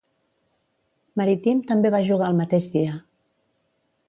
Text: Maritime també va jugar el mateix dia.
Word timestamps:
Maritime 1.21 1.63
també 1.73 1.93
va 1.97 2.03
jugar 2.11 2.31
el 2.33 2.41
mateix 2.43 2.71
dia. 2.77 2.97